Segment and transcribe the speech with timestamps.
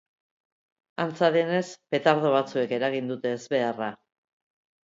[1.03, 1.61] Antza denez,
[1.97, 3.93] petardo batzuk eragin dute ezbeharra.